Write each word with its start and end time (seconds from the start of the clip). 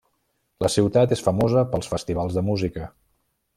La 0.65 0.71
ciutat 0.75 1.13
és 1.17 1.21
famosa 1.27 1.65
pels 1.75 1.93
festivals 1.93 2.39
de 2.41 2.47
música. 2.51 2.91